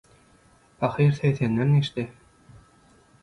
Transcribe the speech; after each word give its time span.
Pahyr 0.79 1.11
segsenden 1.13 1.75
geçdi. 1.75 2.09